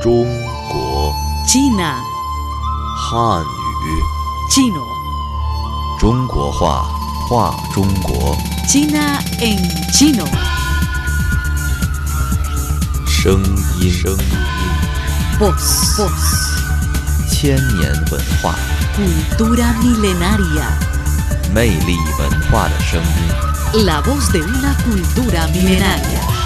[0.00, 0.24] 中
[0.70, 1.12] 国
[1.46, 1.96] China,
[2.96, 4.02] 汉语
[4.50, 4.82] chino,
[5.98, 6.86] 中国话
[7.28, 8.36] 话中国
[8.68, 9.58] China en
[9.92, 10.26] chino.
[13.06, 13.42] 声
[13.80, 14.18] 音声音
[15.38, 16.10] Voz, voz,
[17.28, 18.54] 千年文化
[18.96, 20.66] cultura milenaria.
[21.52, 23.84] 魅力文化的声音。
[23.84, 26.39] La voz de una cultura milenaria.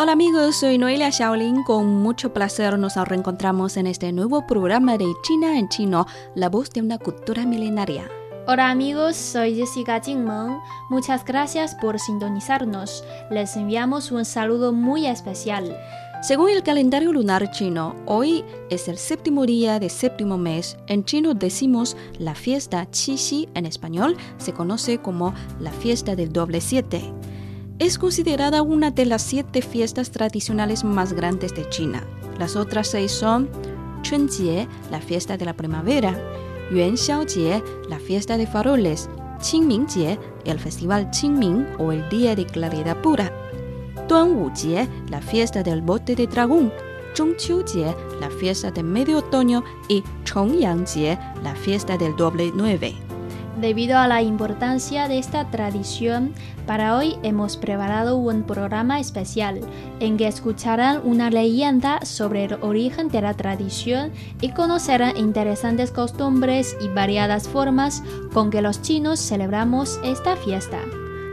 [0.00, 1.64] Hola amigos, soy Noelia Shaolin.
[1.64, 6.70] Con mucho placer nos reencontramos en este nuevo programa de China en chino, la voz
[6.70, 8.08] de una cultura milenaria.
[8.46, 10.60] Hola amigos, soy Jessica Jingmeng.
[10.88, 13.02] Muchas gracias por sintonizarnos.
[13.28, 15.76] Les enviamos un saludo muy especial.
[16.22, 20.76] Según el calendario lunar chino, hoy es el séptimo día de séptimo mes.
[20.86, 26.60] En chino decimos la fiesta Qixi, en español se conoce como la fiesta del doble
[26.60, 27.12] siete.
[27.78, 32.02] Es considerada una de las siete fiestas tradicionales más grandes de China.
[32.36, 33.48] Las otras seis son
[34.02, 36.20] Chunjie, la fiesta de la primavera,
[36.72, 39.08] Yuanxiaojie, la fiesta de faroles,
[39.40, 43.32] Qingmingjie, el festival Qingming o el día de claridad pura,
[44.08, 46.72] Duanwujie, la fiesta del bote de dragón,
[47.14, 53.07] Zhongqiujie, la fiesta de medio otoño y Chongyang-jie, la fiesta del doble nueve.
[53.60, 56.32] Debido a la importancia de esta tradición,
[56.64, 59.60] para hoy hemos preparado un programa especial
[59.98, 66.76] en que escucharán una leyenda sobre el origen de la tradición y conocerán interesantes costumbres
[66.80, 70.78] y variadas formas con que los chinos celebramos esta fiesta.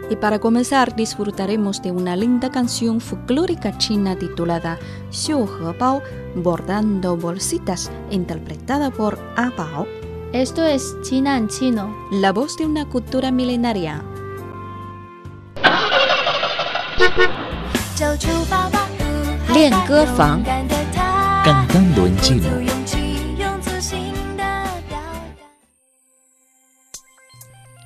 [0.09, 4.79] Y para comenzar disfrutaremos de una linda canción folclórica china titulada
[5.11, 6.01] Xiu He Bao,
[6.35, 9.85] bordando bolsitas, interpretada por A Bao,
[10.35, 11.95] esto es China en chino.
[12.11, 14.03] La voz de una cultura milenaria.
[19.53, 19.73] Lien
[20.17, 20.43] Fang.
[21.45, 22.49] Cantando en chino.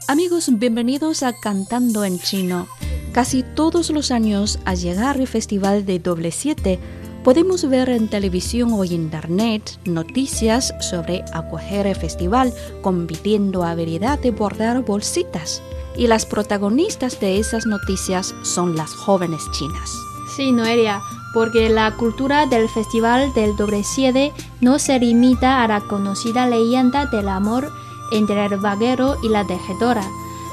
[0.07, 2.67] Amigos, bienvenidos a Cantando en chino.
[3.13, 6.79] Casi todos los años, al llegar el Festival de Doble 7,
[7.23, 14.83] podemos ver en televisión o internet noticias sobre acoger el festival compitiendo habilidad de bordar
[14.83, 15.61] bolsitas.
[15.97, 19.91] Y las protagonistas de esas noticias son las jóvenes chinas.
[20.35, 21.01] Sí, Noelia,
[21.33, 24.31] porque la cultura del Festival del Doble Siete
[24.61, 27.71] no se limita a la conocida leyenda del amor
[28.11, 30.07] entre el vaquero y la tejedora.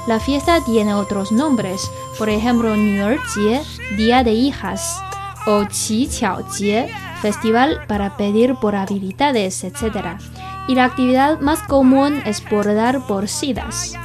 [0.07, 3.61] La fiesta tiene otros nombres, por ejemplo, Jie,
[3.97, 5.01] Día de Hijas,
[5.47, 6.89] o Qi Jie,
[7.21, 10.19] Festival para pedir por habilidades, etc.
[10.67, 13.95] Y la actividad más común es bordar bolsitas.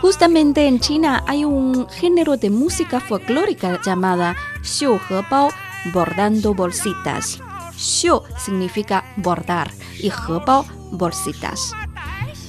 [0.00, 5.48] Justamente en China hay un género de música folclórica llamada Xiu He Bao,
[5.92, 7.40] bordando bolsitas.
[7.76, 11.72] Xiu significa bordar y He Bao, bolsitas.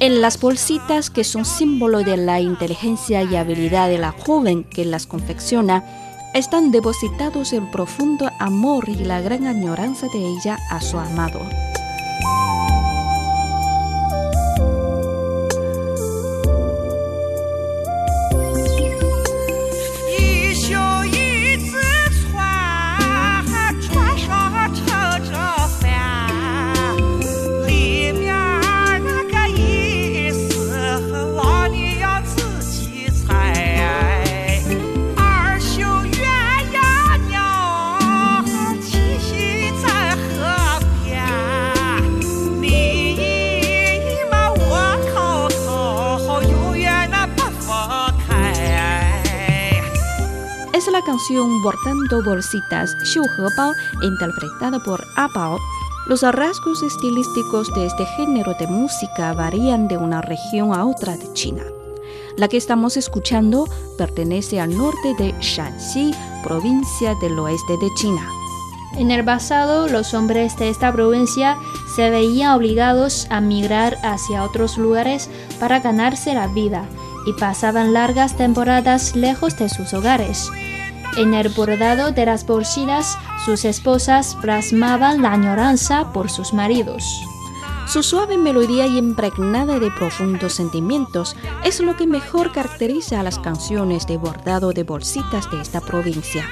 [0.02, 4.84] En las bolsitas, que son símbolo de la inteligencia y habilidad de la joven que
[4.84, 6.05] las confecciona,
[6.35, 11.40] están depositados el profundo amor y la gran añoranza de ella a su amado.
[51.66, 55.58] Bordando Bolsitas, Xiu He Bao, interpretada por A Bao.
[56.06, 61.34] Los rasgos estilísticos de este género de música varían de una región a otra de
[61.34, 61.64] China.
[62.38, 63.66] La que estamos escuchando
[63.98, 68.30] pertenece al norte de Shanxi, provincia del oeste de China.
[69.00, 71.58] En el pasado, los hombres de esta provincia
[71.96, 76.85] se veían obligados a migrar hacia otros lugares para ganarse la vida
[77.26, 80.52] y pasaban largas temporadas lejos de sus hogares.
[81.17, 87.22] En el bordado de las bolsitas, sus esposas plasmaban la añoranza por sus maridos.
[87.87, 93.37] Su suave melodía y impregnada de profundos sentimientos es lo que mejor caracteriza a las
[93.40, 96.43] canciones de bordado de bolsitas de esta provincia.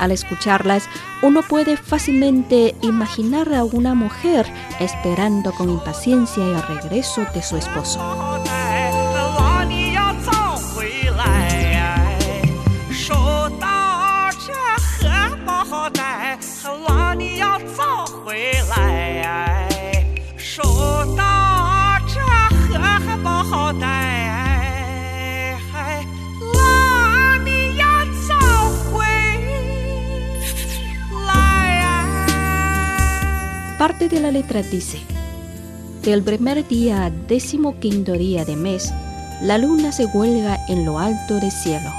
[0.00, 0.88] Al escucharlas,
[1.22, 4.50] uno puede fácilmente imaginar a una mujer
[4.80, 8.29] esperando con impaciencia el regreso de su esposo.
[33.80, 35.00] Parte de la letra dice,
[36.02, 38.92] del primer día al decimoquinto día de mes,
[39.40, 41.90] la luna se cuelga en lo alto del cielo.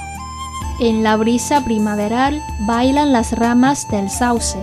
[0.78, 4.60] En la brisa primaveral bailan las ramas del sauce.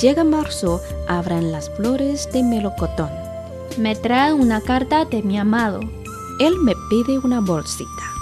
[0.00, 3.10] Llega marzo, abran las flores de melocotón.
[3.76, 5.80] Me trae una carta de mi amado.
[6.40, 8.17] Él me pide una bolsita.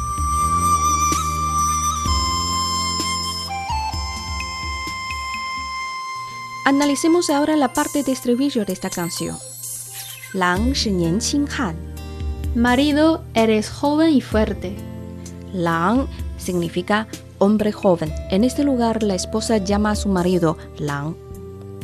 [6.67, 9.39] Analicemos ahora la parte de estribillo de esta canción.
[10.33, 11.21] Lang shi nian
[11.57, 11.77] han.
[12.57, 14.75] Marido, eres joven y fuerte.
[15.53, 16.09] Lang
[16.39, 17.07] significa
[17.39, 18.13] hombre joven.
[18.33, 21.15] En este lugar, la esposa llama a su marido Lang.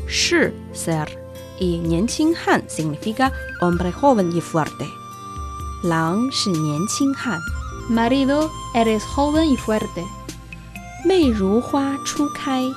[0.08, 1.17] Shi, ser.
[1.61, 4.84] Y nianqing han significa hombre joven y fuerte.
[5.84, 7.40] Lang shi nianqing han.
[7.88, 10.05] Marido, eres joven y fuerte.
[11.05, 12.75] Mei ru hua chu kai.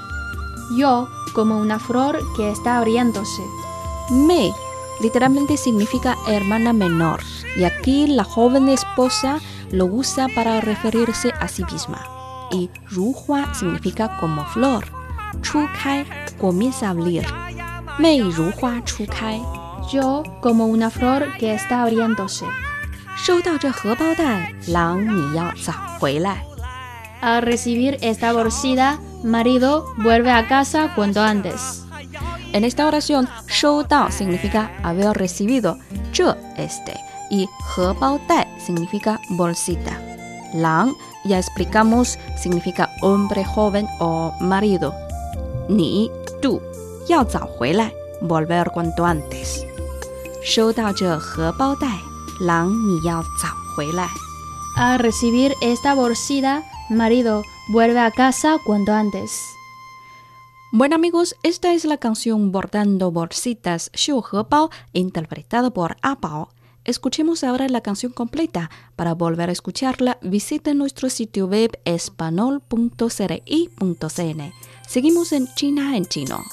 [0.76, 3.43] Yo, como una flor que está abriéndose.
[4.11, 4.52] Mei
[5.00, 7.20] literalmente significa hermana menor.
[7.56, 9.40] Y aquí la joven esposa
[9.72, 12.00] lo usa para referirse a sí misma.
[12.52, 14.84] Y Ruhua significa como flor.
[15.43, 16.06] Chukai
[16.38, 17.26] comienza a abrir.
[17.99, 19.40] Mei Ruhua Chukai.
[19.93, 22.46] Yo, como una flor que está abriéndose.
[23.17, 26.43] 收到这荷包蛋，狼你要早回来。
[27.25, 31.83] al recibir esta bolsita, marido vuelve a casa cuanto antes.
[32.54, 35.80] En esta oración, shou dao significa haber recibido,
[36.13, 36.94] zhe este,
[37.31, 38.22] y he bao
[38.60, 40.00] significa bolsita.
[40.54, 40.94] Lang,
[41.25, 44.94] ya explicamos, significa hombre joven o marido.
[45.68, 46.12] Ni,
[46.44, 46.62] tú,
[47.10, 49.66] yao zao hui lai, volver cuanto antes.
[50.44, 52.00] Shou dao zhe he bao dai,
[52.39, 54.13] lang ni yao zao hui lai.
[55.00, 59.31] Recibir esta bolsita, marido vuelve a casa cuanto antes.
[60.71, 66.17] Bueno amigos, esta es la canción Bordando Bolsitas, Xiu Bao, interpretada por A.
[66.83, 68.69] Escuchemos ahora la canción completa.
[68.95, 74.53] Para volver a escucharla, visite nuestro sitio web espanol.cri.cn.
[74.87, 76.43] Seguimos en China en chino.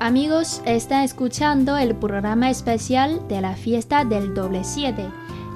[0.00, 5.06] Amigos, está escuchando el programa especial de la fiesta del doble siete.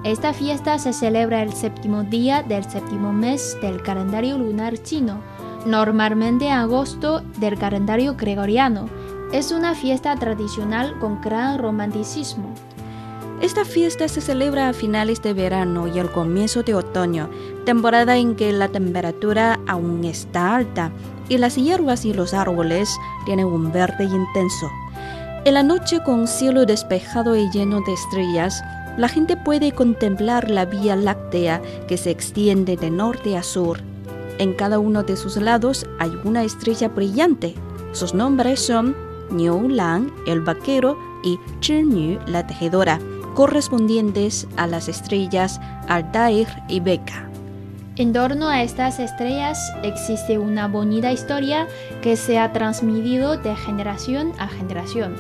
[0.05, 5.21] Esta fiesta se celebra el séptimo día del séptimo mes del calendario lunar chino,
[5.67, 8.89] normalmente en agosto del calendario gregoriano.
[9.33, 12.55] Es una fiesta tradicional con gran romanticismo.
[13.43, 17.29] Esta fiesta se celebra a finales de verano y al comienzo de otoño,
[17.67, 20.91] temporada en que la temperatura aún está alta
[21.29, 22.89] y las hierbas y los árboles
[23.27, 24.71] tienen un verde intenso.
[25.45, 28.65] En la noche con cielo despejado y lleno de estrellas,
[28.97, 33.81] la gente puede contemplar la Vía Láctea que se extiende de norte a sur.
[34.39, 37.55] En cada uno de sus lados hay una estrella brillante.
[37.93, 38.97] Sus nombres son
[39.31, 43.01] Niu Lang, el vaquero, y Zhinyu, la tejedora,
[43.37, 47.31] correspondientes a las estrellas Altair y Beca.
[47.97, 51.69] En torno a estas estrellas existe una bonita historia
[52.03, 55.17] que se ha transmitido de generación a generación.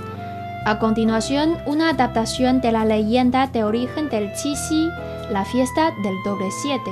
[0.65, 4.89] A continuación, una adaptación de la leyenda de origen del Qixi,
[5.31, 6.91] la fiesta del doble siete.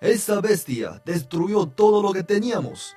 [0.00, 2.96] Esa bestia destruyó todo lo que teníamos.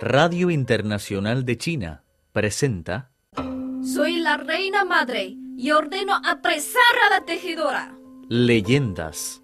[0.00, 3.10] Radio Internacional de China presenta
[3.82, 7.98] Soy la reina madre y ordeno apresar a la tejedora.
[8.28, 9.42] Leyendas,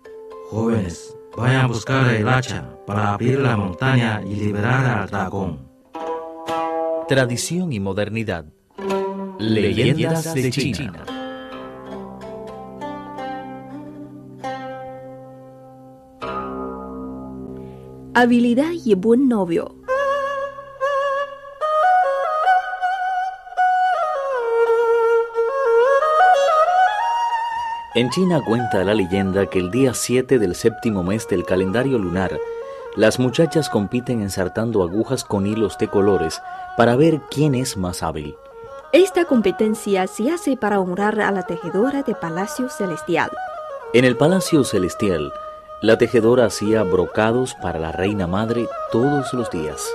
[0.51, 5.69] Jóvenes, vayan a buscar el hacha para abrir la montaña y liberar al dragón.
[7.09, 8.45] tradición y modernidad.
[9.41, 11.05] Leyendas de China.
[18.15, 19.84] Habilidad y buen novio.
[27.97, 32.37] En China cuenta la leyenda que el día 7 del séptimo mes del calendario lunar,
[32.97, 36.43] las muchachas compiten ensartando agujas con hilos de colores
[36.77, 38.35] para ver quién es más hábil.
[38.93, 43.31] Esta competencia se hace para honrar a la tejedora de Palacio Celestial.
[43.93, 45.33] En el Palacio Celestial,
[45.81, 49.89] la tejedora hacía brocados para la reina madre todos los días.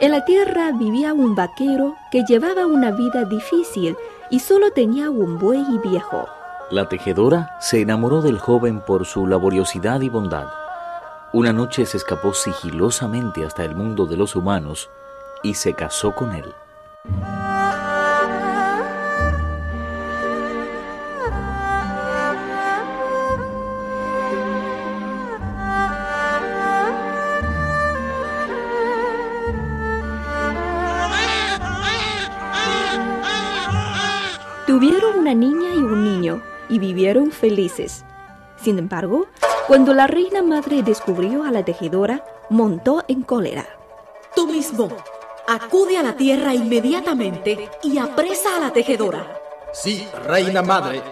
[0.00, 3.96] En la tierra vivía un vaquero que llevaba una vida difícil
[4.28, 6.26] y solo tenía un buey viejo.
[6.70, 10.46] La tejedora se enamoró del joven por su laboriosidad y bondad.
[11.32, 14.88] Una noche se escapó sigilosamente hasta el mundo de los humanos
[15.42, 16.54] y se casó con él.
[37.14, 38.04] Vivieron felices.
[38.60, 39.26] Sin embargo,
[39.68, 43.66] cuando la reina madre descubrió a la tejedora, montó en cólera.
[44.34, 44.88] Tú mismo,
[45.46, 49.38] acude a la tierra inmediatamente y apresa a la tejedora.
[49.72, 51.02] Sí, reina madre.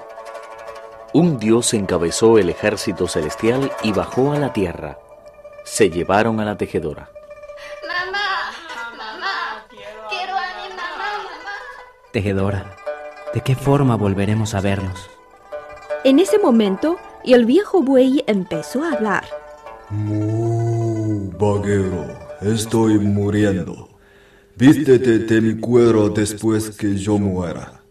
[1.12, 4.98] Un dios encabezó el ejército celestial y bajó a la tierra.
[5.64, 7.10] Se llevaron a la tejedora.
[7.86, 8.50] Mamá,
[8.96, 9.66] mamá,
[10.08, 11.56] quiero a mi mamá, mamá.
[12.12, 12.76] Tejedora,
[13.34, 15.10] ¿de qué forma volveremos a vernos?
[16.04, 19.24] En ese momento, el viejo buey empezó a hablar.
[19.88, 22.08] Mu, vaquero,
[22.40, 23.88] estoy muriendo.
[24.56, 27.82] Vístete de mi cuero después que yo muera.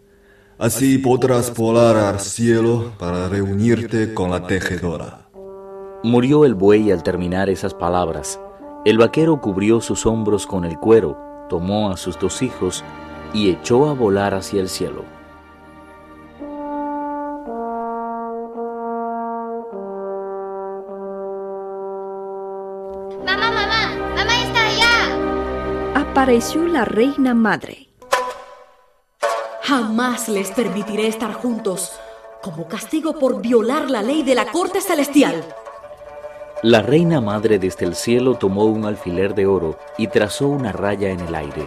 [0.57, 5.29] Así podrás volar al cielo para reunirte con la tejedora.
[6.03, 8.41] Murió el buey al terminar esas palabras.
[8.83, 12.83] El vaquero cubrió sus hombros con el cuero, tomó a sus dos hijos
[13.33, 15.20] y echó a volar hacia el cielo.
[26.31, 27.89] Apareció la reina madre.
[29.63, 31.91] Jamás les permitiré estar juntos
[32.41, 35.43] como castigo por violar la ley de la corte celestial.
[36.63, 41.09] La reina madre desde el cielo tomó un alfiler de oro y trazó una raya
[41.09, 41.65] en el aire.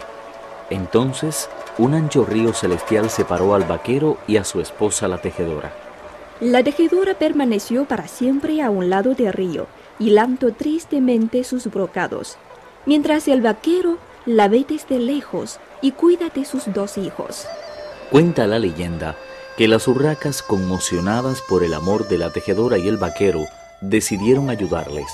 [0.71, 5.75] Entonces, un ancho río celestial separó al vaquero y a su esposa la tejedora.
[6.40, 9.66] La tejedora permaneció para siempre a un lado del río,
[9.99, 12.38] hilando tristemente sus brocados,
[12.87, 17.47] mientras el vaquero la ve desde lejos y cuida de sus dos hijos.
[18.11, 19.16] Cuenta la leyenda
[19.57, 23.45] que las urracas, conmocionadas por el amor de la tejedora y el vaquero,
[23.81, 25.07] decidieron ayudarles.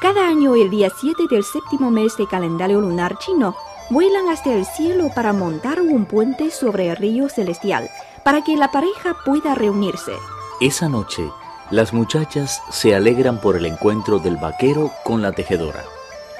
[0.00, 3.54] Cada año, el día 7 del séptimo mes de calendario lunar chino,
[3.90, 7.88] vuelan hasta el cielo para montar un puente sobre el río celestial,
[8.24, 10.12] para que la pareja pueda reunirse.
[10.60, 11.28] Esa noche,
[11.70, 15.84] las muchachas se alegran por el encuentro del vaquero con la tejedora.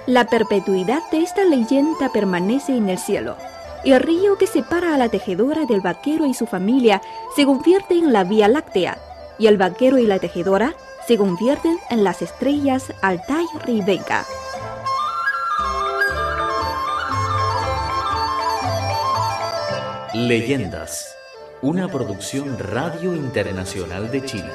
[0.07, 3.37] La perpetuidad de esta leyenda permanece en el cielo.
[3.85, 7.01] El río que separa a la tejedora del vaquero y su familia
[7.37, 8.99] se convierte en la Vía Láctea,
[9.39, 10.75] y el vaquero y la tejedora
[11.07, 14.27] se convierten en las estrellas Altair y Vega.
[20.15, 21.17] Leyendas,
[21.63, 24.53] una producción Radio Internacional de Chile.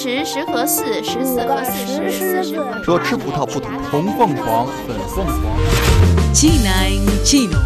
[0.00, 2.82] 十十和四，十四和四，十四十。
[2.82, 6.34] 说吃葡萄不吐红凤凰，粉凤凰。
[6.34, 7.58] China en chino.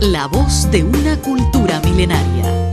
[0.00, 2.70] La voz de una cultura milenaria.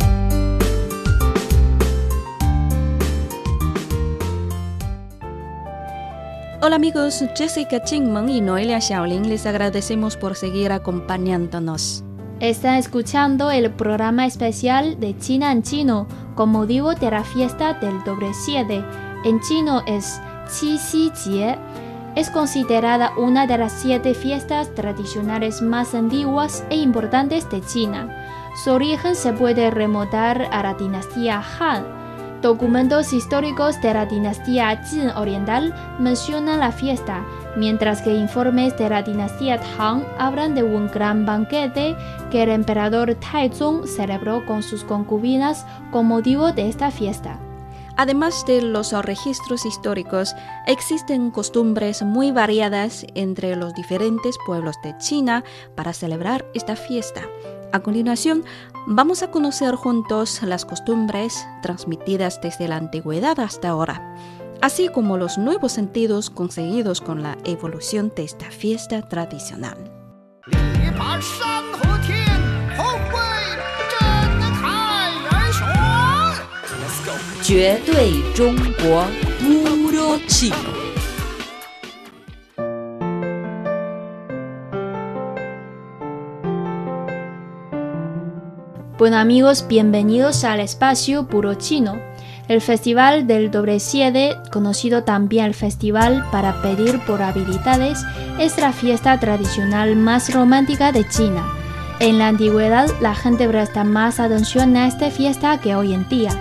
[6.62, 12.04] Hola amigos, Jessica Chingmeng y Noelia Xiaolin les agradecemos por seguir acompañándonos.
[12.40, 18.03] Está escuchando el programa especial de China en chino con motivo de la fiesta del
[18.05, 18.85] doble siete.
[19.25, 21.59] En chino es Qi Xi Jie.
[22.15, 28.09] Es considerada una de las siete fiestas tradicionales más antiguas e importantes de China.
[28.63, 32.41] Su origen se puede remontar a la dinastía Han.
[32.41, 37.25] Documentos históricos de la dinastía Jin Oriental mencionan la fiesta,
[37.57, 41.97] mientras que informes de la dinastía Tang hablan de un gran banquete
[42.31, 47.39] que el emperador Taizong celebró con sus concubinas con motivo de esta fiesta.
[47.97, 50.35] Además de los registros históricos,
[50.67, 55.45] existen costumbres muy variadas entre los diferentes pueblos de China
[55.77, 57.23] para celebrar esta fiesta.
[57.73, 58.45] A continuación,
[58.87, 64.15] vamos a conocer juntos las costumbres transmitidas desde la antigüedad hasta ahora,
[64.65, 69.77] así como los nuevos sentidos conseguidos con la evolución de esta fiesta tradicional.
[88.97, 92.14] Bueno amigos, bienvenidos al espacio Puro Chino.
[92.47, 98.05] El Festival del Doble Siete, conocido también el Festival para pedir por habilidades,
[98.39, 101.43] es la fiesta tradicional más romántica de China.
[102.01, 106.33] En la antigüedad, la gente presta más atención a esta fiesta que hoy en día.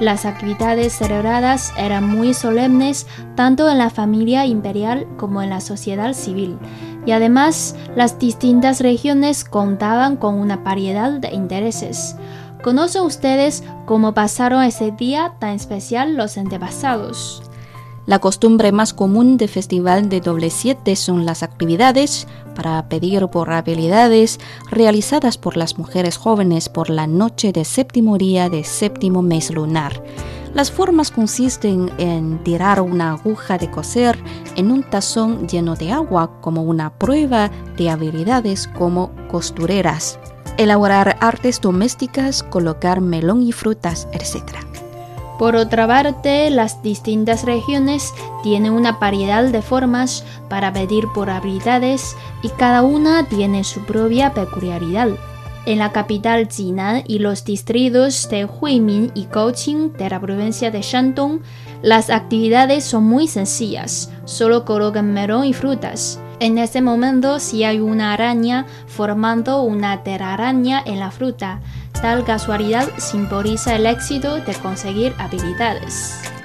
[0.00, 3.06] Las actividades celebradas eran muy solemnes
[3.36, 6.58] tanto en la familia imperial como en la sociedad civil,
[7.06, 12.16] y además las distintas regiones contaban con una variedad de intereses.
[12.66, 17.40] ¿Conocen ustedes cómo pasaron ese día tan especial los antepasados?
[18.06, 22.26] La costumbre más común del Festival de Doble Siete son las actividades
[22.56, 28.48] para pedir por habilidades realizadas por las mujeres jóvenes por la noche de séptimo día
[28.48, 30.02] de séptimo mes lunar.
[30.52, 34.18] Las formas consisten en tirar una aguja de coser
[34.56, 40.18] en un tazón lleno de agua como una prueba de habilidades como costureras,
[40.58, 44.56] elaborar artes domésticas, colocar melón y frutas, etc.
[45.38, 52.16] Por otra parte, las distintas regiones tienen una variedad de formas para pedir por habilidades
[52.42, 55.10] y cada una tiene su propia peculiaridad.
[55.66, 60.80] En la capital Jinan y los distritos de Huimin y Kaohsiung de la provincia de
[60.80, 61.40] Shandong,
[61.82, 66.20] las actividades son muy sencillas, solo colocan melón y frutas.
[66.38, 71.60] En ese momento, si hay una araña formando una telaraña en la fruta,
[72.02, 76.35] tal casualidad simboliza el éxito de conseguir habilidades.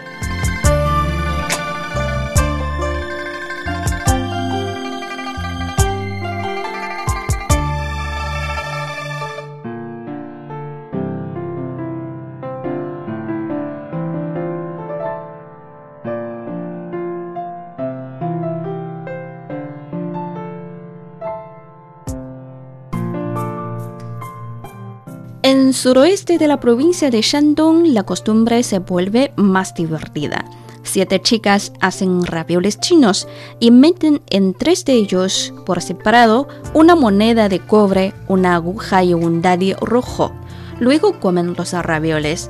[25.51, 30.45] En suroeste de la provincia de Shandong, la costumbre se vuelve más divertida.
[30.83, 33.27] Siete chicas hacen ravioles chinos
[33.59, 39.13] y meten en tres de ellos, por separado, una moneda de cobre, una aguja y
[39.13, 40.31] un daddy rojo.
[40.79, 42.49] Luego comen los ravioles.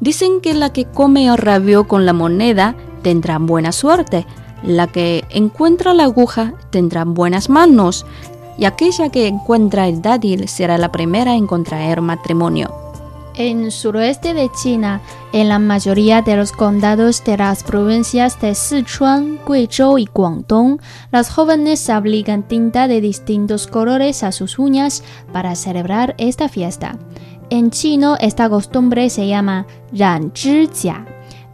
[0.00, 4.26] Dicen que la que come raviol con la moneda tendrá buena suerte.
[4.62, 8.04] La que encuentra la aguja tendrá buenas manos
[8.62, 12.72] y aquella que encuentra el dátil será la primera en contraer matrimonio.
[13.34, 15.00] En suroeste de China,
[15.32, 21.28] en la mayoría de los condados de las provincias de Sichuan, Guizhou y Guangdong, las
[21.28, 26.96] jóvenes aplican tinta de distintos colores a sus uñas para celebrar esta fiesta.
[27.50, 31.04] En chino, esta costumbre se llama Ran Jia.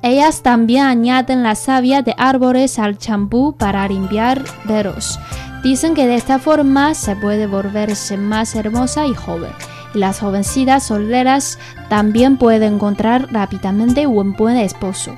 [0.02, 5.18] Ellas también añaden la savia de árboles al champú para limpiar dedos.
[5.62, 9.50] Dicen que de esta forma se puede volverse más hermosa y joven.
[9.94, 15.14] Y las jovencitas solteras también pueden encontrar rápidamente un buen esposo.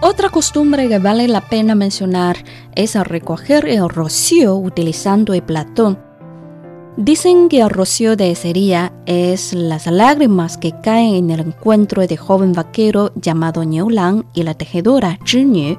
[0.00, 2.36] Otra costumbre que vale la pena mencionar
[2.74, 5.98] es recoger el rocío utilizando el platón.
[6.96, 12.06] Dicen que el rocío de ese día es las lágrimas que caen en el encuentro
[12.06, 15.78] de joven vaquero llamado Lang y la tejedora Zhinyu.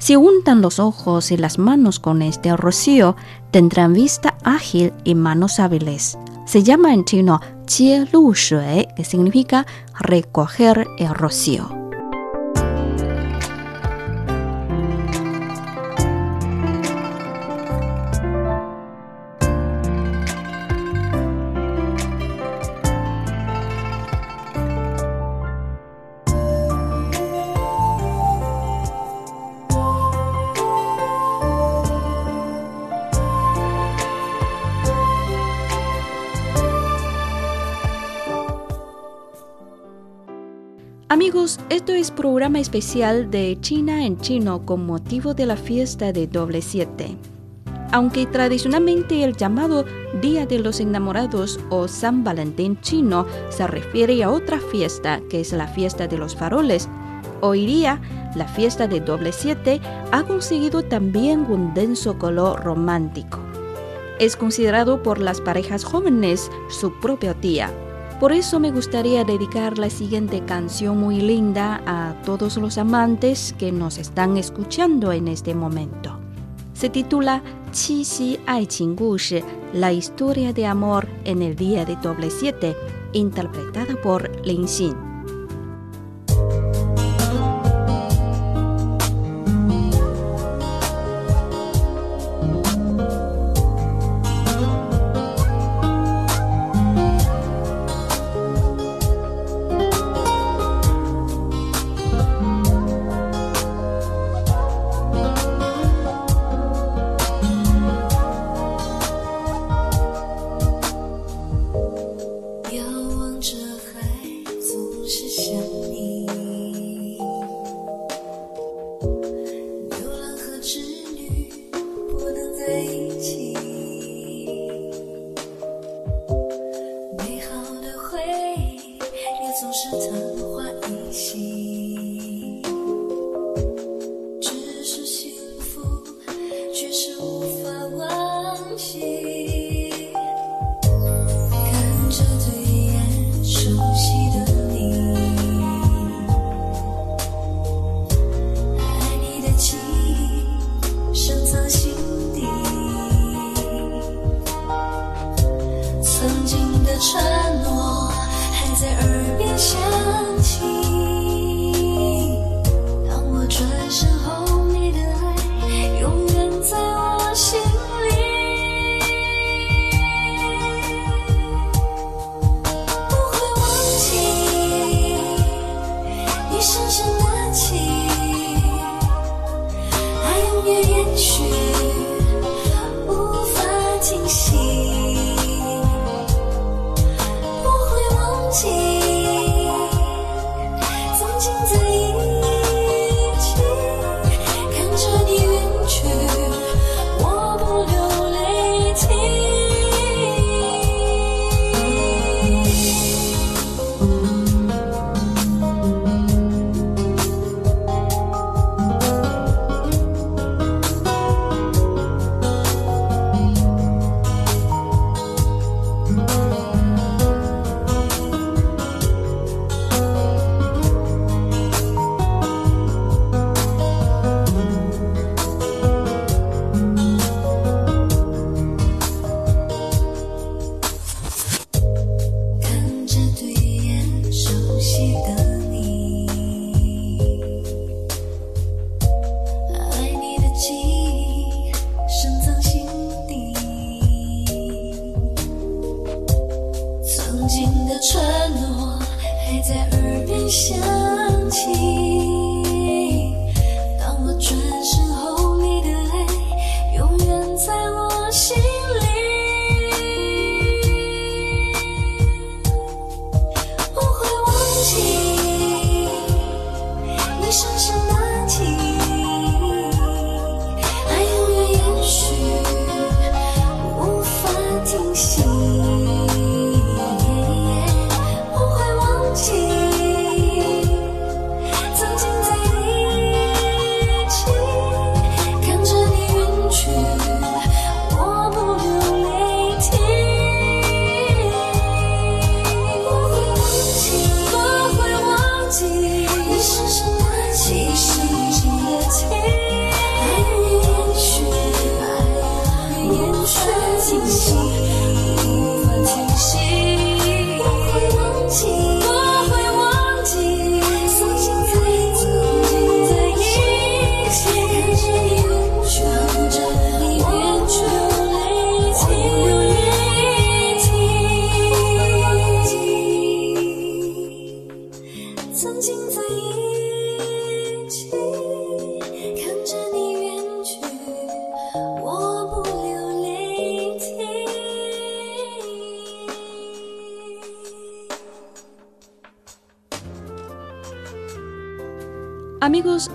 [0.00, 3.16] Si untan los ojos y las manos con este rocío,
[3.50, 6.16] tendrán vista ágil y manos hábiles.
[6.46, 9.66] Se llama en chino Jie Lu Shui, que significa
[9.98, 11.79] recoger el rocío.
[41.12, 46.28] Amigos, esto es programa especial de China en chino con motivo de la fiesta de
[46.28, 47.16] doble siete.
[47.90, 49.84] Aunque tradicionalmente el llamado
[50.22, 55.52] Día de los Enamorados o San Valentín chino se refiere a otra fiesta que es
[55.52, 56.88] la fiesta de los faroles,
[57.40, 58.00] hoy día
[58.36, 59.80] la fiesta de doble siete
[60.12, 63.40] ha conseguido también un denso color romántico.
[64.20, 67.72] Es considerado por las parejas jóvenes su propio día
[68.20, 73.72] por eso me gustaría dedicar la siguiente canción muy linda a todos los amantes que
[73.72, 76.18] nos están escuchando en este momento.
[76.74, 78.94] Se titula Qi Xi Ai Qing
[79.72, 82.76] la historia de amor en el día de doble siete,
[83.14, 85.09] interpretada por Lin Xin.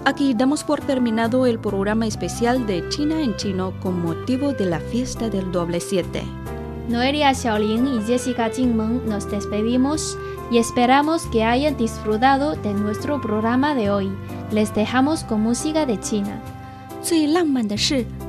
[0.08, 4.80] Aquí damos por terminado el programa especial de China en Chino con motivo de la
[4.80, 6.22] fiesta del doble 7.
[6.88, 10.16] Noelia Xiaolin y Jessica Jingmeng nos despedimos
[10.52, 14.12] y esperamos que hayan disfrutado de nuestro programa de hoy.
[14.52, 16.40] Les dejamos con música de China.
[17.02, 17.26] Soy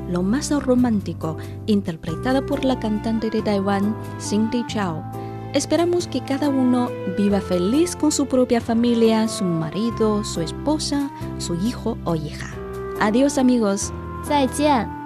[0.08, 1.36] Lo más romántico,
[1.66, 5.04] interpretada por la cantante de Taiwán, Cindy Chao.
[5.56, 11.54] Esperamos que cada uno viva feliz con su propia familia, su marido, su esposa, su
[11.54, 12.54] hijo o hija.
[13.00, 13.90] Adiós amigos.
[14.22, 15.05] 再见。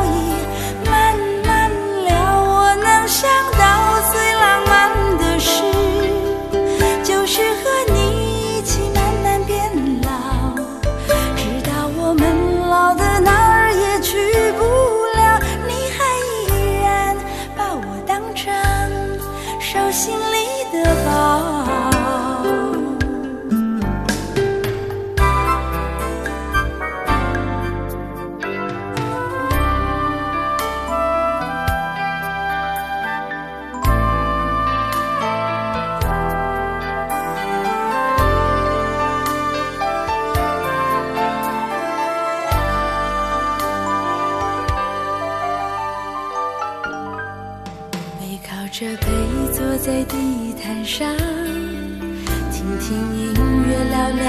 [52.91, 53.33] 听音
[53.69, 54.27] 乐，聊聊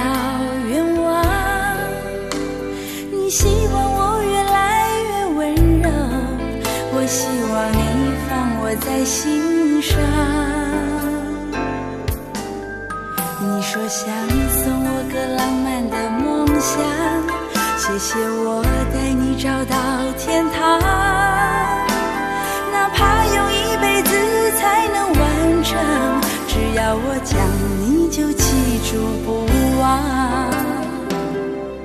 [0.70, 1.04] 愿望。
[3.10, 3.44] 你希
[3.74, 5.42] 望我越来越温
[5.82, 5.90] 柔，
[6.92, 7.82] 我希望你
[8.28, 9.98] 放我在心上。
[13.40, 14.06] 你说想
[14.48, 16.78] 送我个浪漫的梦想，
[17.76, 18.62] 谢谢我
[18.94, 19.74] 带你找到
[20.16, 20.78] 天堂。
[22.70, 24.10] 哪怕用一辈子
[24.52, 25.20] 才能完
[25.64, 25.74] 成，
[26.46, 27.36] 只要我将，
[27.80, 27.91] 你
[28.92, 29.32] 数不
[29.80, 29.88] 忘。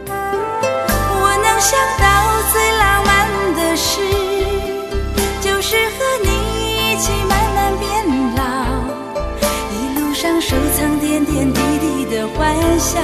[0.09, 2.05] 我能想到
[2.51, 3.09] 最浪漫
[3.55, 4.01] 的事，
[5.39, 6.27] 就是和你
[6.91, 7.87] 一起慢慢变
[8.35, 8.41] 老，
[9.71, 12.99] 一路上收藏点点滴滴的欢笑，